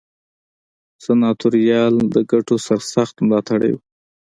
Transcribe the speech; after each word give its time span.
سناتوریال 1.05 1.95
د 2.13 2.17
ګټو 2.31 2.55
سرسخت 2.67 3.15
ملاتړي 3.25 3.71
وو. 3.73 3.79